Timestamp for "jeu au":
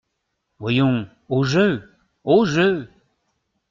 1.43-2.43